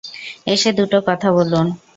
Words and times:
এসে 0.47 0.69
দুটো 0.79 0.97
কথা 1.07 1.29
বলুন। 1.37 1.65